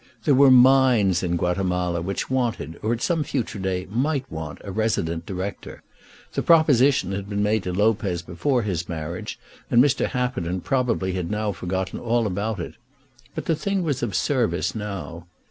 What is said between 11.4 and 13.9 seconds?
forgotten all about it; but the thing